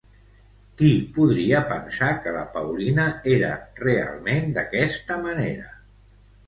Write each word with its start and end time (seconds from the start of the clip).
Qui 0.79 0.87
podria 1.17 1.59
pensar 1.73 2.09
que 2.23 2.33
la 2.39 2.47
Paulina 2.57 3.07
era 3.37 3.53
realment 3.85 4.53
d'aquesta 4.59 5.21
manera? 5.29 5.73